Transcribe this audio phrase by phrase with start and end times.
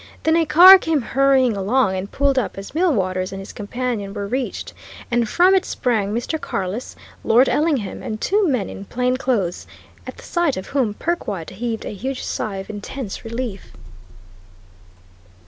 [0.23, 4.25] Then a car came hurrying along and pulled up as Millwaters and his companion were
[4.25, 4.73] reached,
[5.11, 6.41] and from it sprang Mr.
[6.41, 9.67] Carless, Lord Ellingham and two men in plain clothes,
[10.07, 13.73] at the sight of whom Perkwite heaved a huge sigh of intense relief.